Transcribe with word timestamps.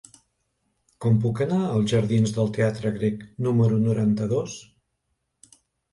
Com 1.05 1.19
puc 1.25 1.41
anar 1.45 1.59
als 1.73 1.93
jardins 1.93 2.33
del 2.37 2.49
Teatre 2.57 2.95
Grec 2.97 3.23
número 3.49 3.81
noranta-dos? 3.85 4.57